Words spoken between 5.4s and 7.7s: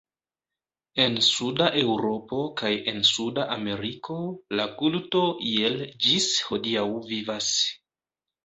iel ĝis hodiaŭ vivas.